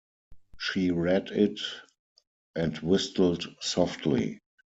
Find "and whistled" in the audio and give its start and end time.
2.55-3.45